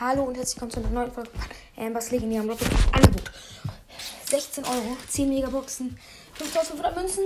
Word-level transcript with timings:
Hallo 0.00 0.22
und 0.22 0.36
herzlich 0.36 0.54
willkommen 0.60 0.70
zu 0.70 0.78
einer 0.78 0.90
neuen 0.90 1.10
Folge 1.10 1.28
von 1.30 1.84
Ambers 1.84 2.12
legendärem 2.12 2.48
Rocket 2.48 2.68
Angebot. 2.92 3.32
16 4.26 4.64
Euro, 4.64 4.96
10 5.08 5.28
Megaboxen, 5.28 5.98
5500 6.34 6.96
Münzen 6.96 7.24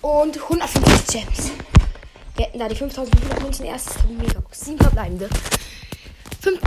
und 0.00 0.40
150 0.42 1.06
Gems. 1.06 1.50
Wir 2.36 2.46
hätten 2.46 2.58
da 2.60 2.66
die 2.66 2.74
5500 2.74 3.42
Münzen, 3.42 3.66
erstes 3.66 3.94
Megabox, 4.04 4.60
7 4.60 4.78
verbleibende. 4.78 5.28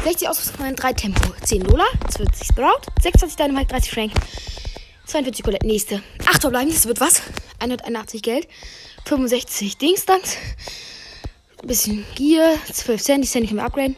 60 0.04 0.30
Ausrüstungen, 0.30 0.76
3 0.76 0.94
Tempo, 0.94 1.34
10 1.42 1.64
Lola, 1.64 1.86
20 2.12 2.48
Sprout, 2.50 2.82
26 3.02 3.36
Dynamite, 3.36 3.70
30 3.70 3.92
Frank, 3.92 4.12
42 5.08 5.44
Colette, 5.44 5.66
nächste. 5.66 6.04
8 6.28 6.40
verbleibende, 6.40 6.76
das 6.76 6.86
wird 6.86 7.02
was? 7.02 7.24
181 7.58 8.22
Geld, 8.22 8.48
65 9.06 9.76
Dingstanks, 9.80 10.38
bisschen 11.64 12.06
Gier, 12.14 12.60
12 12.72 13.02
Cent, 13.02 13.24
die 13.24 13.28
Sandy 13.28 13.48
können 13.48 13.60
wir 13.60 13.66
upgraden. 13.66 13.96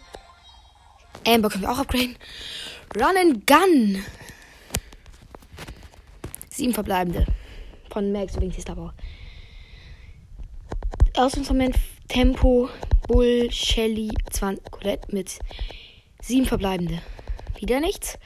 Amber 1.28 1.50
können 1.50 1.64
wir 1.64 1.72
auch 1.72 1.80
upgraden. 1.80 2.16
Run 2.96 3.18
and 3.18 3.48
Gun. 3.48 4.04
Sieben 6.50 6.74
verbleibende. 6.74 7.26
Von 7.92 8.12
Max 8.12 8.36
übrigens 8.36 8.58
ist 8.58 8.70
aber. 8.70 8.94
Ausinstrument 11.16 11.76
Tempo, 12.08 12.70
Bull, 13.08 13.50
Shelly, 13.52 14.12
20 14.32 14.72
Colette 14.72 15.14
mit 15.14 15.40
sieben 16.22 16.46
verbleibende. 16.46 17.02
Wieder 17.60 17.80
nichts. 17.80 18.18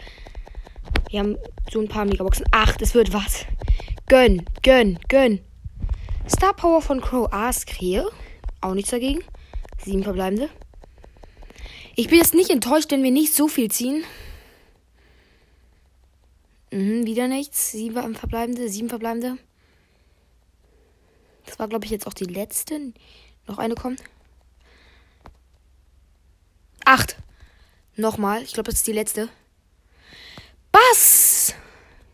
Wir 1.09 1.19
haben 1.19 1.37
so 1.71 1.79
ein 1.79 1.87
paar 1.87 2.05
Megaboxen. 2.05 2.45
Ach, 2.51 2.75
das 2.77 2.93
wird 2.93 3.13
was. 3.13 3.45
Gönn, 4.07 4.45
gönn, 4.63 4.99
gönn. 5.07 5.39
Star 6.27 6.53
Power 6.53 6.81
von 6.81 7.01
Crow 7.01 7.31
Ass 7.31 7.65
Krähe. 7.65 8.07
Auch 8.61 8.73
nichts 8.73 8.91
dagegen. 8.91 9.23
Sieben 9.83 10.03
verbleibende. 10.03 10.49
Ich 11.95 12.07
bin 12.07 12.17
jetzt 12.17 12.33
nicht 12.33 12.49
enttäuscht, 12.49 12.91
wenn 12.91 13.03
wir 13.03 13.11
nicht 13.11 13.33
so 13.33 13.47
viel 13.47 13.69
ziehen. 13.69 14.03
Mhm, 16.71 17.05
wieder 17.05 17.27
nichts. 17.27 17.71
Sieben 17.71 18.15
verbleibende, 18.15 18.69
sieben 18.69 18.89
verbleibende. 18.89 19.37
Das 21.45 21.57
war, 21.57 21.67
glaube 21.67 21.85
ich, 21.85 21.91
jetzt 21.91 22.07
auch 22.07 22.13
die 22.13 22.25
letzte. 22.25 22.93
Noch 23.47 23.57
eine 23.57 23.75
kommt. 23.75 24.03
Acht. 26.85 27.17
Nochmal. 27.95 28.43
Ich 28.43 28.53
glaube, 28.53 28.69
das 28.69 28.75
ist 28.75 28.87
die 28.87 28.93
letzte. 28.93 29.29
Bass! 30.71 31.53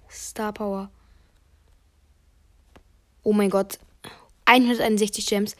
Star 0.10 0.54
Power. 0.54 0.90
Oh 3.24 3.34
mein 3.34 3.50
Gott. 3.50 3.80
161 4.46 5.26
Gems. 5.26 5.56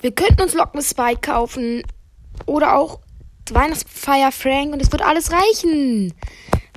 Wir 0.00 0.12
könnten 0.12 0.42
uns 0.42 0.54
Locken 0.54 0.82
Spike 0.82 1.20
kaufen. 1.20 1.82
Oder 2.44 2.76
auch 2.76 3.00
Weihnachtsfeier 3.50 4.32
Frank. 4.32 4.72
Und 4.72 4.82
es 4.82 4.92
wird 4.92 5.02
alles 5.02 5.30
reichen. 5.32 6.14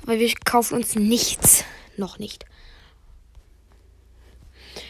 Aber 0.03 0.19
wir 0.19 0.33
kaufen 0.45 0.75
uns 0.75 0.95
nichts. 0.95 1.63
Noch 1.97 2.19
nicht. 2.19 2.45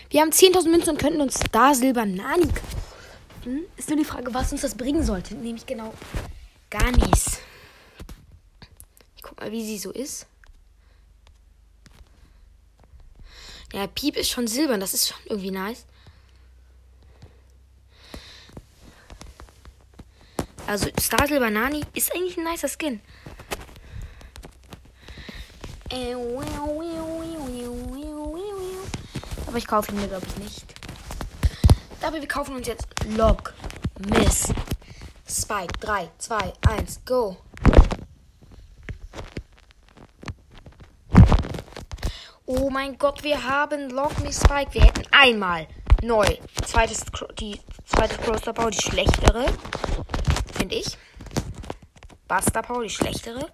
Wir 0.09 0.21
haben 0.21 0.31
10.000 0.31 0.69
Münzen 0.69 0.89
und 0.91 0.99
könnten 0.99 1.21
uns 1.21 1.39
da 1.51 1.73
Silber 1.73 2.05
Nani 2.05 2.47
kaufen. 2.47 3.65
Ist 3.77 3.89
nur 3.89 3.97
die 3.97 4.05
Frage, 4.05 4.33
was 4.33 4.51
uns 4.51 4.61
das 4.61 4.75
bringen 4.75 5.03
sollte. 5.03 5.35
Nämlich 5.35 5.65
genau 5.65 5.93
gar 6.69 6.91
nichts. 6.91 7.39
Ich 9.15 9.23
guck 9.23 9.39
mal, 9.39 9.51
wie 9.51 9.65
sie 9.65 9.77
so 9.77 9.91
ist. 9.91 10.25
Ja, 13.73 13.85
Piep 13.87 14.17
ist 14.17 14.29
schon 14.29 14.47
silbern. 14.47 14.79
Das 14.79 14.93
ist 14.93 15.07
schon 15.07 15.19
irgendwie 15.25 15.51
nice. 15.51 15.85
Also 20.69 20.87
Star 20.99 21.25
Silber 21.25 21.49
Nani 21.49 21.81
ist 21.95 22.13
eigentlich 22.13 22.37
ein 22.37 22.43
nicer 22.43 22.67
Skin. 22.67 23.01
Aber 29.47 29.57
ich 29.57 29.65
kaufe 29.65 29.91
ihn 29.91 29.99
mir, 29.99 30.07
glaube 30.07 30.27
ich, 30.27 30.37
nicht. 30.37 30.65
Aber 32.03 32.21
wir 32.21 32.27
kaufen 32.27 32.55
uns 32.55 32.67
jetzt 32.67 32.85
Log, 33.17 33.51
Miss, 34.11 34.53
Spike. 35.27 35.73
3, 35.79 36.11
2, 36.19 36.53
1, 36.67 37.01
go. 37.03 37.37
Oh 42.45 42.69
mein 42.69 42.95
Gott, 42.99 43.23
wir 43.23 43.43
haben 43.43 43.89
Log, 43.89 44.19
Miss, 44.19 44.39
Spike. 44.39 44.75
Wir 44.75 44.83
hätten 44.83 45.07
einmal 45.09 45.67
neu. 46.03 46.27
Zweites, 46.63 47.05
die 47.39 47.59
zweite 47.87 48.19
Crossbar 48.19 48.53
Bau, 48.53 48.69
die 48.69 48.79
schlechtere 48.79 49.47
finde 50.59 50.75
ich. 50.75 50.97
Buster 52.27 52.61
Power, 52.61 52.83
die 52.83 52.89
schlechtere. 52.89 53.51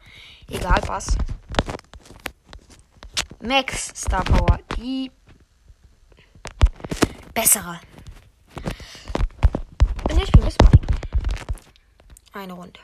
Egal, 0.50 0.82
was. 0.88 1.16
Max 3.40 3.92
Star 3.96 4.24
Power, 4.24 4.60
die 4.78 5.12
bessere. 7.34 7.80
Und 10.10 10.18
wir 10.18 10.26
spielen 10.26 10.52
Spike. 10.52 10.88
Eine 12.34 12.54
Runde. 12.54 12.80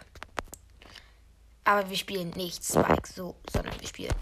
Aber 1.64 1.90
wir 1.90 1.98
spielen 1.98 2.30
nicht 2.32 2.64
Spike 2.64 3.08
so, 3.08 3.36
sondern 3.52 3.80
wir 3.80 3.88
spielen. 3.88 4.16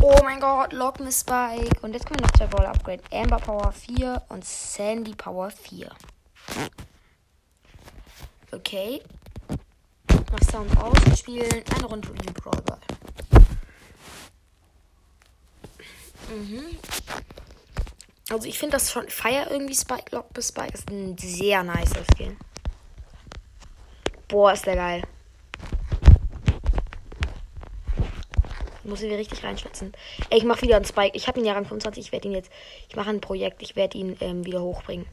Oh 0.00 0.18
mein 0.24 0.40
Gott, 0.40 0.72
Lock 0.72 1.00
Miss 1.00 1.20
Spike. 1.20 1.80
Und 1.82 1.92
jetzt 1.92 2.06
können 2.06 2.20
wir 2.20 2.26
noch 2.26 2.32
zwei 2.32 2.46
Ball 2.46 2.66
upgraden. 2.66 3.04
Amber 3.12 3.38
Power 3.38 3.72
4 3.72 4.22
und 4.30 4.44
Sandy 4.44 5.14
Power 5.14 5.50
4. 5.50 5.90
Okay. 8.72 9.02
Mach 10.30 10.50
Sound 10.50 10.74
aus. 10.78 10.96
Wir 11.04 11.14
spielen 11.14 11.62
eine 11.76 11.84
Runde 11.84 12.08
den 12.08 12.32
Brawl 12.32 12.62
Ball. 12.62 12.78
Mhm. 16.30 16.78
Also 18.30 18.48
ich 18.48 18.58
finde 18.58 18.78
das 18.78 18.90
schon 18.90 19.10
Fire 19.10 19.48
irgendwie 19.50 19.74
Spike 19.74 20.16
Lock 20.16 20.32
bis 20.32 20.48
Spike 20.48 20.72
ist 20.72 20.88
ein 20.88 21.18
sehr 21.18 21.62
nicer 21.62 22.02
Skin. 22.14 22.38
Boah, 24.28 24.54
ist 24.54 24.64
der 24.64 24.76
geil. 24.76 25.02
Muss 28.84 29.02
ich 29.02 29.08
wieder 29.08 29.18
richtig 29.18 29.44
reinschätzen. 29.44 29.92
Ey, 30.30 30.38
ich 30.38 30.44
mache 30.44 30.62
wieder 30.62 30.76
einen 30.76 30.86
Spike. 30.86 31.14
Ich 31.14 31.28
habe 31.28 31.38
ihn 31.38 31.44
ja 31.44 31.52
Rang 31.52 31.66
25. 31.66 32.06
Ich 32.06 32.12
werde 32.12 32.28
ihn 32.28 32.34
jetzt. 32.34 32.50
Ich 32.88 32.96
mache 32.96 33.10
ein 33.10 33.20
Projekt. 33.20 33.60
Ich 33.60 33.76
werde 33.76 33.98
ihn 33.98 34.16
ähm, 34.20 34.46
wieder 34.46 34.62
hochbringen. 34.62 35.04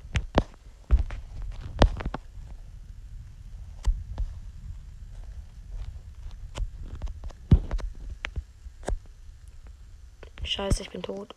Scheiße, 10.49 10.81
ich 10.81 10.89
bin 10.89 11.03
tot. 11.03 11.35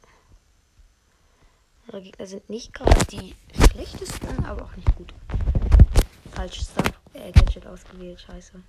Unsere 1.84 2.03
Gegner 2.03 2.27
sind 2.27 2.49
nicht 2.49 2.73
gerade 2.73 3.05
die 3.11 3.34
schlechtesten, 3.53 4.43
aber 4.47 4.65
auch 4.65 4.75
nicht 4.75 4.97
gut. 4.97 5.12
Falsches 6.34 6.71
äh, 7.12 7.31
Gadget 7.31 7.67
ausgewählt, 7.67 8.23
scheiße. 8.23 8.62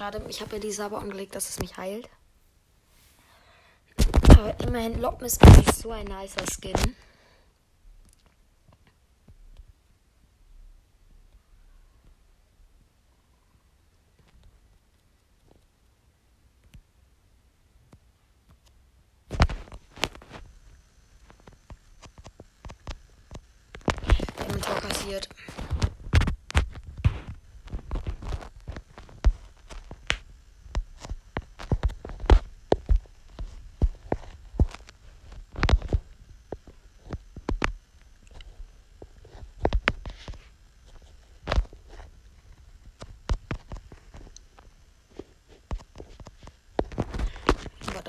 Schade, 0.00 0.22
ich 0.30 0.40
habe 0.40 0.56
ja 0.56 0.60
die 0.60 0.72
Saber 0.72 0.96
umgelegt, 0.96 1.34
dass 1.34 1.50
es 1.50 1.58
mich 1.58 1.76
heilt. 1.76 2.08
Aber 4.30 4.58
immerhin 4.60 4.98
Lockmiss 4.98 5.38
ist 5.66 5.80
so 5.80 5.90
ein 5.90 6.06
nicer 6.06 6.42
Skin. 6.50 6.96
Tor 24.62 24.80
kassiert. 24.80 25.28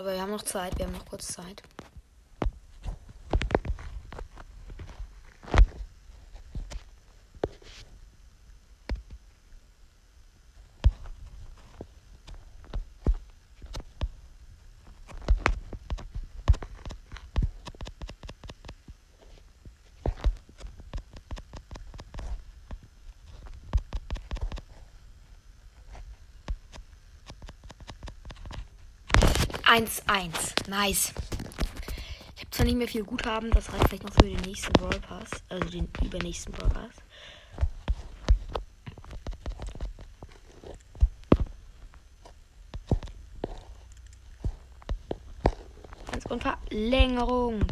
Aber 0.01 0.13
wir 0.13 0.21
haben 0.21 0.31
noch 0.31 0.42
Zeit. 0.42 0.77
Wir 0.77 0.86
haben 0.86 0.94
noch 0.94 1.06
kurz 1.06 1.27
Zeit. 1.27 1.62
1-1. 29.71 30.69
Nice. 30.69 31.13
Ich 32.35 32.41
habe 32.41 32.51
zwar 32.51 32.65
nicht 32.65 32.75
mehr 32.75 32.89
viel 32.89 33.06
Guthaben, 33.06 33.51
das 33.51 33.71
reicht 33.71 33.88
vielleicht 33.88 34.03
noch 34.03 34.13
für 34.13 34.23
den 34.23 34.41
nächsten 34.41 34.73
Brawl 34.73 35.00
Pass, 35.00 35.29
also 35.47 35.69
den 35.69 35.88
übernächsten 36.03 36.51
Brawl 36.53 36.69
Pass. 36.69 36.89
und 46.29 46.44
Verlängerung. 46.44 47.65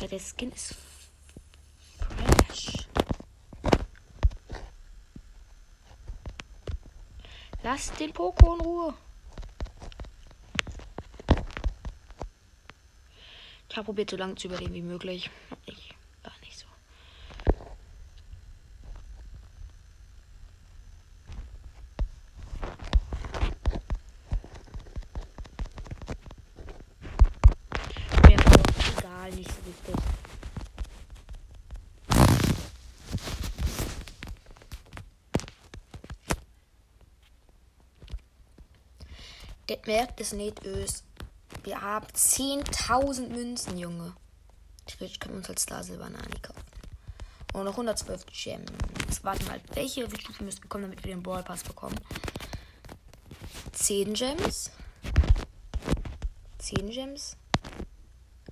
Der 0.00 0.18
Skin 0.18 0.52
ist 0.52 0.76
fresh. 1.98 2.86
Lass 7.62 7.92
den 7.92 8.12
Poko 8.12 8.54
in 8.54 8.60
Ruhe. 8.60 8.94
Ich 13.70 13.76
habe 13.76 13.84
probiert, 13.84 14.10
so 14.10 14.16
lange 14.16 14.34
zu 14.34 14.48
überleben 14.48 14.74
wie 14.74 14.82
möglich. 14.82 15.30
Ich 15.64 15.94
war 16.24 16.32
nicht 16.40 16.58
so. 16.58 16.66
Mir 28.26 28.38
auch 28.40 28.98
egal, 28.98 29.30
nicht 29.30 29.50
so 29.50 29.64
wichtig. 29.64 29.94
Das 39.68 39.86
Merk 39.86 40.18
ist 40.18 40.32
nicht 40.32 40.64
ös. 40.64 41.04
Wir 41.62 41.82
haben 41.82 42.06
10.000 42.06 43.28
Münzen, 43.28 43.78
Junge. 43.78 44.14
Theoretisch 44.86 45.18
können 45.18 45.34
wir 45.34 45.38
uns 45.38 45.50
als 45.50 45.62
Star 45.62 45.84
Silber 45.84 46.08
Nani 46.08 46.38
kaufen. 46.40 46.62
Und 47.52 47.64
noch 47.64 47.72
112 47.72 48.24
Gems. 48.26 48.70
Warte 49.22 49.44
mal, 49.44 49.60
welche 49.74 50.08
Stufen 50.18 50.46
müssen 50.46 50.68
kommen, 50.68 50.84
damit 50.84 51.04
wir 51.04 51.14
den 51.14 51.22
Brawl 51.22 51.42
Pass 51.42 51.62
bekommen? 51.62 51.96
10 53.72 54.14
Gems. 54.14 54.70
10 56.58 56.90
Gems 56.90 57.36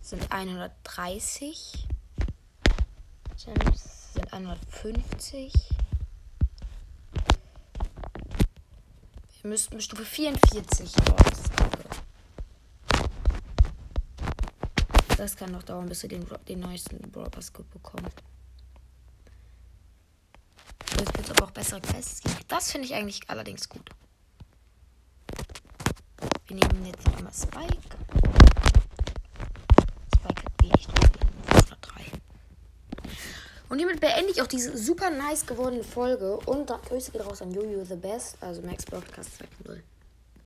sind 0.02 0.30
130. 0.30 1.86
Gems 3.42 4.12
sind 4.14 4.32
150. 4.32 5.52
Wir 9.40 9.50
müssten 9.50 9.80
Stufe 9.80 10.04
44 10.04 10.92
raus. 10.98 11.57
Das 15.18 15.34
kann 15.34 15.50
noch 15.50 15.64
dauern, 15.64 15.88
bis 15.88 16.02
wir 16.02 16.08
den, 16.08 16.24
den 16.46 16.60
neuesten 16.60 17.10
Brawl 17.10 17.28
Pass 17.28 17.50
bekommen. 17.50 18.06
Jetzt 20.96 21.16
wird 21.16 21.26
es 21.26 21.30
aber 21.32 21.46
auch 21.46 21.50
bessere 21.50 21.80
Quests. 21.80 22.22
Das 22.46 22.70
finde 22.70 22.86
ich 22.86 22.94
eigentlich 22.94 23.22
allerdings 23.26 23.68
gut. 23.68 23.90
Wir 26.46 26.54
nehmen 26.54 26.86
jetzt 26.86 27.04
noch 27.04 27.16
einmal 27.16 27.32
Spike. 27.32 27.96
Spike 30.14 30.42
hat 30.44 30.62
wenig 30.62 30.86
503. 30.86 32.04
Und 33.70 33.78
hiermit 33.78 34.00
beende 34.00 34.30
ich 34.30 34.40
auch 34.40 34.46
diese 34.46 34.78
super 34.78 35.10
nice 35.10 35.44
gewordene 35.44 35.82
Folge. 35.82 36.36
Und 36.46 36.68
Grüße 36.68 37.10
geht 37.10 37.26
raus 37.26 37.42
an 37.42 37.50
Jojo 37.50 37.84
the 37.84 37.96
Best, 37.96 38.36
also 38.40 38.62
Max 38.62 38.86
Broadcast 38.86 39.30
2.0. 39.66 39.80